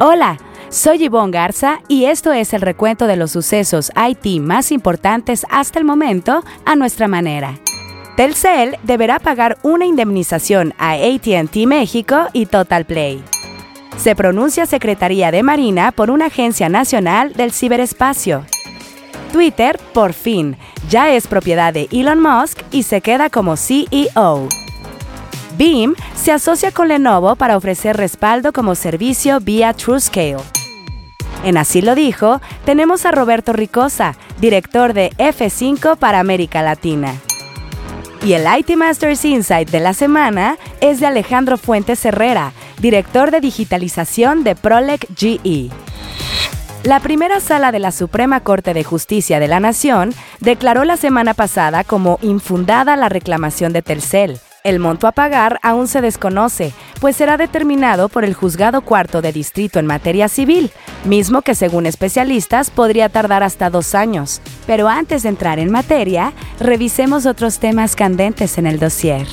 [0.00, 5.44] Hola, soy Yvonne Garza y esto es el recuento de los sucesos IT más importantes
[5.50, 7.58] hasta el momento a nuestra manera.
[8.16, 13.24] Telcel deberá pagar una indemnización a ATT México y Total Play.
[13.96, 18.46] Se pronuncia Secretaría de Marina por una agencia nacional del ciberespacio.
[19.32, 20.56] Twitter, por fin,
[20.88, 24.48] ya es propiedad de Elon Musk y se queda como CEO.
[25.58, 30.36] Beam se asocia con Lenovo para ofrecer respaldo como servicio vía TrueScale.
[31.42, 37.12] En Así lo dijo, tenemos a Roberto Ricosa, director de F5 para América Latina.
[38.24, 43.40] Y el IT Masters Insight de la semana es de Alejandro Fuentes Herrera, director de
[43.40, 45.70] digitalización de Prolec GE.
[46.84, 51.34] La primera sala de la Suprema Corte de Justicia de la Nación declaró la semana
[51.34, 54.38] pasada como infundada la reclamación de Telcel.
[54.68, 59.32] El monto a pagar aún se desconoce, pues será determinado por el Juzgado Cuarto de
[59.32, 60.72] Distrito en materia civil,
[61.06, 64.42] mismo que según especialistas podría tardar hasta dos años.
[64.66, 69.26] Pero antes de entrar en materia, revisemos otros temas candentes en el dossier.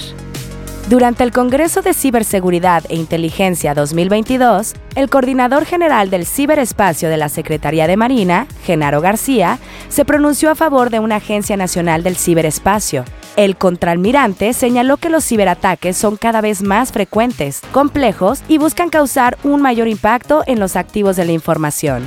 [0.88, 7.28] Durante el Congreso de Ciberseguridad e Inteligencia 2022, el coordinador general del ciberespacio de la
[7.28, 9.58] Secretaría de Marina, Genaro García,
[9.90, 13.04] se pronunció a favor de una Agencia Nacional del Ciberespacio.
[13.36, 19.40] El contraalmirante señaló que los ciberataques son cada vez más frecuentes, complejos y buscan causar
[19.44, 22.04] un mayor impacto en los activos de la información.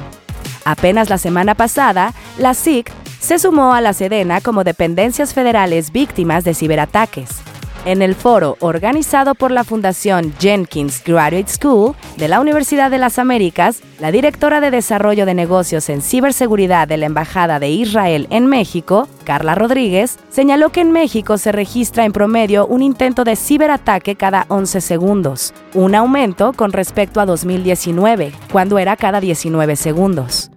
[0.64, 6.44] Apenas la semana pasada, la SIC se sumó a la Sedena como dependencias federales víctimas
[6.44, 7.47] de ciberataques.
[7.88, 13.18] En el foro organizado por la Fundación Jenkins Graduate School de la Universidad de las
[13.18, 18.44] Américas, la directora de Desarrollo de Negocios en Ciberseguridad de la Embajada de Israel en
[18.44, 24.16] México, Carla Rodríguez, señaló que en México se registra en promedio un intento de ciberataque
[24.16, 30.50] cada 11 segundos, un aumento con respecto a 2019, cuando era cada 19 segundos.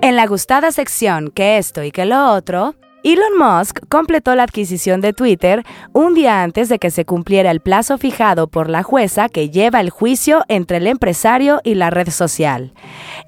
[0.00, 2.74] En la gustada sección que esto y que lo otro,
[3.12, 5.64] Elon Musk completó la adquisición de Twitter
[5.94, 9.80] un día antes de que se cumpliera el plazo fijado por la jueza que lleva
[9.80, 12.74] el juicio entre el empresario y la red social.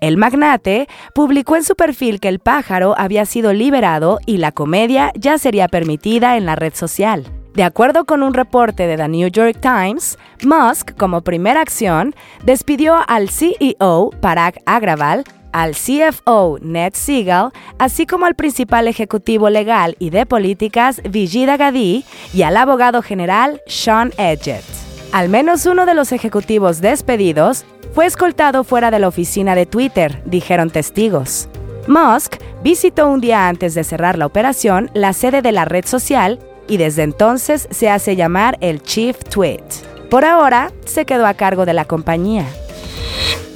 [0.02, 5.12] El magnate publicó en su perfil que el pájaro había sido liberado y la comedia
[5.14, 7.32] ya sería permitida en la red social.
[7.54, 12.14] De acuerdo con un reporte de The New York Times, Musk, como primera acción,
[12.44, 19.96] despidió al CEO Parag Agrawal al CFO Ned Siegel, así como al principal ejecutivo legal
[19.98, 24.64] y de políticas Vijida Gadi y al abogado general Sean Edgett.
[25.12, 30.22] Al menos uno de los ejecutivos despedidos fue escoltado fuera de la oficina de Twitter,
[30.24, 31.48] dijeron testigos.
[31.88, 36.38] Musk visitó un día antes de cerrar la operación la sede de la red social
[36.68, 39.64] y desde entonces se hace llamar el Chief Tweet.
[40.08, 42.44] Por ahora, se quedó a cargo de la compañía.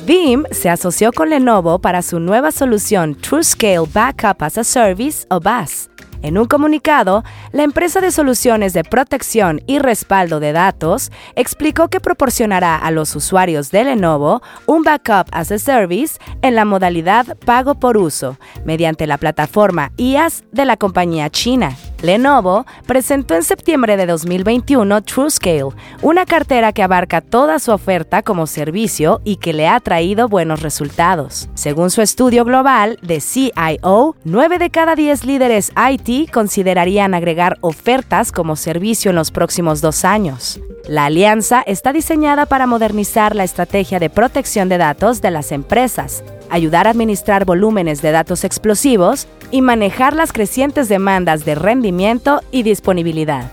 [0.07, 5.41] Veeam se asoció con Lenovo para su nueva solución TrueScale Backup as a Service o
[5.41, 5.89] BAS.
[6.21, 12.01] En un comunicado, la empresa de soluciones de protección y respaldo de datos explicó que
[12.01, 17.77] proporcionará a los usuarios de Lenovo un backup as a service en la modalidad pago
[17.77, 21.77] por uso, mediante la plataforma IaaS de la compañía china.
[22.03, 25.69] Lenovo presentó en septiembre de 2021 TrueScale,
[26.03, 30.61] una cartera que abarca toda su oferta como servicio y que le ha traído buenos
[30.61, 31.49] resultados.
[31.55, 38.33] Según su estudio global de CIO, 9 de cada 10 líderes IT considerarían agregar ofertas
[38.33, 40.61] como servicio en los próximos dos años.
[40.89, 46.23] La alianza está diseñada para modernizar la estrategia de protección de datos de las empresas,
[46.51, 52.65] ayudar a administrar volúmenes de datos explosivos y manejar las crecientes demandas de rendimiento y
[52.65, 53.51] disponibilidad.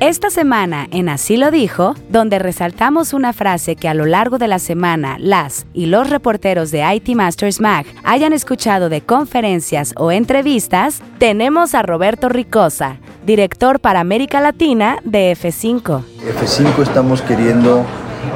[0.00, 4.46] Esta semana en Así lo dijo, donde resaltamos una frase que a lo largo de
[4.46, 10.12] la semana las y los reporteros de IT Masters Mag hayan escuchado de conferencias o
[10.12, 16.04] entrevistas, tenemos a Roberto Ricosa, director para América Latina de F5.
[16.40, 17.84] F5 estamos queriendo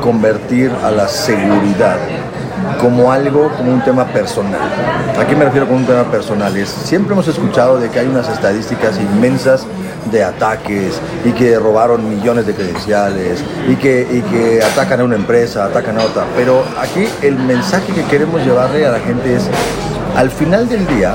[0.03, 2.01] convertir a la seguridad
[2.81, 4.61] como algo, como un tema personal.
[5.19, 6.57] ¿A qué me refiero con un tema personal?
[6.57, 9.67] Es, siempre hemos escuchado de que hay unas estadísticas inmensas
[10.11, 15.17] de ataques y que robaron millones de credenciales y que, y que atacan a una
[15.17, 16.25] empresa, atacan a otra.
[16.37, 19.49] Pero aquí el mensaje que queremos llevarle a la gente es,
[20.17, 21.15] al final del día,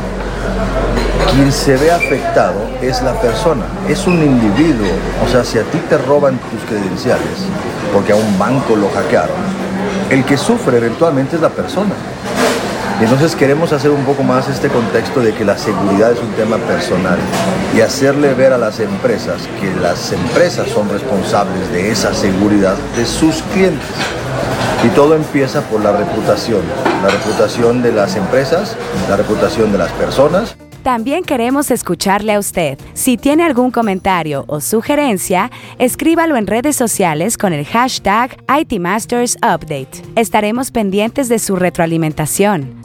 [1.33, 4.88] quien se ve afectado es la persona, es un individuo.
[5.25, 7.45] O sea, si a ti te roban tus credenciales
[7.94, 9.35] porque a un banco lo hackearon,
[10.09, 11.94] el que sufre eventualmente es la persona.
[13.00, 16.57] Entonces queremos hacer un poco más este contexto de que la seguridad es un tema
[16.57, 17.19] personal
[17.75, 23.06] y hacerle ver a las empresas que las empresas son responsables de esa seguridad de
[23.06, 23.88] sus clientes.
[24.83, 26.62] Y todo empieza por la reputación,
[27.04, 28.75] la reputación de las empresas,
[29.07, 30.56] la reputación de las personas.
[30.87, 32.79] También queremos escucharle a usted.
[32.93, 39.89] Si tiene algún comentario o sugerencia, escríbalo en redes sociales con el hashtag ITMastersUpdate.
[40.15, 42.81] Estaremos pendientes de su retroalimentación.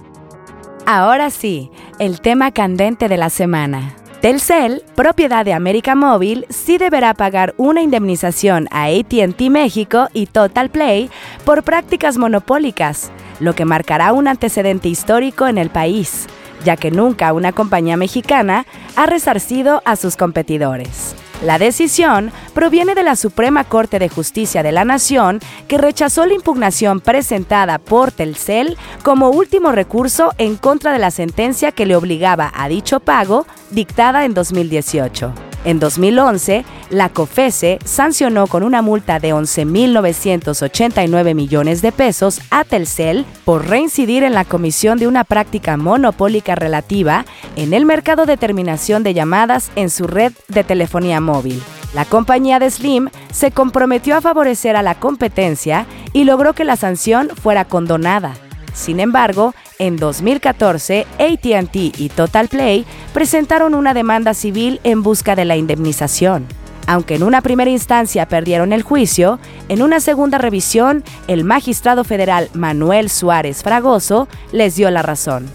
[0.85, 1.71] Ahora sí,
[2.01, 3.95] el tema candente de la semana.
[4.21, 10.71] Telcel, propiedad de América Móvil, sí deberá pagar una indemnización a ATT México y Total
[10.71, 11.09] Play
[11.45, 16.27] por prácticas monopólicas, lo que marcará un antecedente histórico en el país
[16.65, 18.67] ya que nunca una compañía mexicana
[18.97, 21.15] ha resarcido a sus competidores.
[21.45, 26.35] La decisión proviene de la Suprema Corte de Justicia de la Nación, que rechazó la
[26.35, 32.53] impugnación presentada por Telcel como último recurso en contra de la sentencia que le obligaba
[32.55, 35.52] a dicho pago, dictada en 2018.
[35.65, 43.25] En 2011, la COFESE sancionó con una multa de 11.989 millones de pesos a Telcel
[43.45, 47.25] por reincidir en la comisión de una práctica monopólica relativa
[47.55, 51.63] en el mercado de terminación de llamadas en su red de telefonía móvil.
[51.95, 56.75] La compañía de Slim se comprometió a favorecer a la competencia y logró que la
[56.77, 58.35] sanción fuera condonada.
[58.75, 65.45] Sin embargo, en 2014, ATT y Total Play presentaron una demanda civil en busca de
[65.45, 66.47] la indemnización.
[66.87, 72.49] Aunque en una primera instancia perdieron el juicio, en una segunda revisión, el magistrado federal
[72.55, 75.51] Manuel Suárez Fragoso les dio la razón.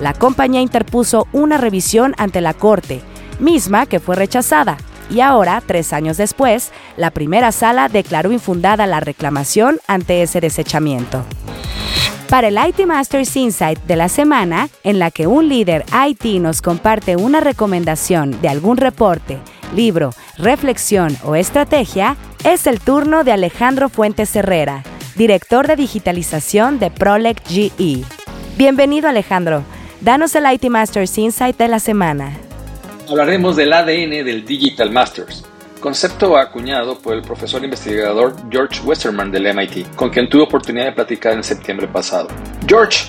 [0.00, 3.02] La compañía interpuso una revisión ante la Corte,
[3.40, 4.78] misma que fue rechazada,
[5.10, 11.24] y ahora, tres años después, la primera sala declaró infundada la reclamación ante ese desechamiento
[12.28, 16.60] para el IT Masters Insight de la semana, en la que un líder IT nos
[16.60, 19.38] comparte una recomendación de algún reporte,
[19.74, 24.82] libro, reflexión o estrategia, es el turno de Alejandro Fuentes Herrera,
[25.16, 28.04] director de digitalización de Prolec GE.
[28.56, 29.62] Bienvenido Alejandro,
[30.00, 32.45] danos el IT Masters Insight de la semana.
[33.08, 35.44] Hablaremos del ADN del Digital Masters
[35.80, 40.92] concepto acuñado por el profesor investigador George Westerman del MIT, con quien tuve oportunidad de
[40.92, 42.26] platicar en septiembre pasado.
[42.66, 43.04] George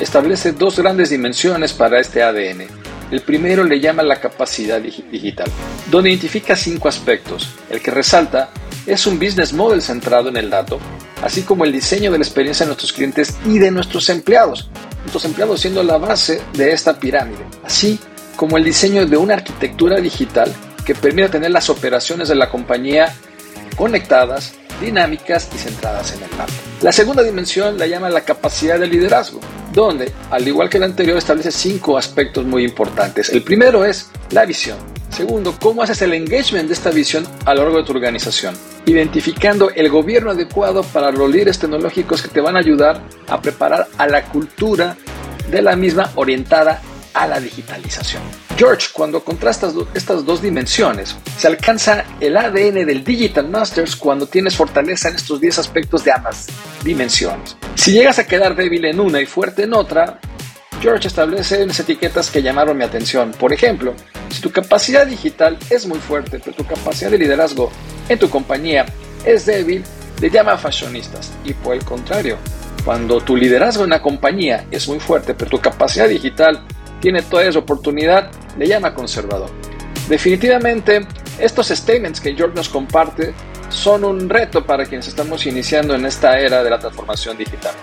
[0.00, 2.66] establece dos grandes dimensiones para este ADN.
[3.12, 5.48] El primero le llama la capacidad digital,
[5.90, 7.48] donde identifica cinco aspectos.
[7.70, 8.50] El que resalta
[8.84, 10.80] es un business model centrado en el dato,
[11.22, 14.68] así como el diseño de la experiencia de nuestros clientes y de nuestros empleados,
[15.02, 18.00] nuestros empleados siendo la base de esta pirámide, así
[18.38, 20.54] como el diseño de una arquitectura digital
[20.86, 23.12] que permite tener las operaciones de la compañía
[23.76, 26.52] conectadas, dinámicas y centradas en el dato.
[26.80, 29.40] La segunda dimensión la llama la capacidad de liderazgo,
[29.72, 33.28] donde, al igual que la anterior, establece cinco aspectos muy importantes.
[33.30, 34.78] El primero es la visión.
[35.10, 38.54] Segundo, cómo haces el engagement de esta visión a lo largo de tu organización,
[38.86, 43.88] identificando el gobierno adecuado para los líderes tecnológicos que te van a ayudar a preparar
[43.98, 44.96] a la cultura
[45.50, 46.80] de la misma orientada
[47.18, 48.22] a la digitalización.
[48.56, 54.56] George, cuando contrastas estas dos dimensiones, se alcanza el ADN del Digital Masters cuando tienes
[54.56, 56.46] fortaleza en estos 10 aspectos de ambas
[56.84, 57.56] dimensiones.
[57.74, 60.20] Si llegas a quedar débil en una y fuerte en otra,
[60.80, 63.32] George establece unas etiquetas que llamaron mi atención.
[63.32, 63.94] Por ejemplo,
[64.30, 67.72] si tu capacidad digital es muy fuerte, pero tu capacidad de liderazgo
[68.08, 68.86] en tu compañía
[69.24, 69.82] es débil,
[70.20, 71.32] le llama fashionistas.
[71.44, 72.38] Y por el contrario,
[72.84, 76.64] cuando tu liderazgo en la compañía es muy fuerte, pero tu capacidad digital
[77.00, 79.50] tiene toda esa oportunidad, le llama conservador.
[80.08, 81.06] Definitivamente,
[81.38, 83.34] estos statements que George nos comparte
[83.68, 87.74] son un reto para quienes estamos iniciando en esta era de la transformación digital.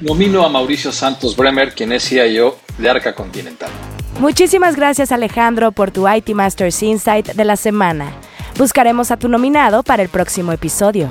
[0.00, 3.70] Nomino a Mauricio Santos Bremer, quien es CIO de Arca Continental.
[4.18, 8.12] Muchísimas gracias Alejandro por tu IT Masters Insight de la semana.
[8.58, 11.10] Buscaremos a tu nominado para el próximo episodio.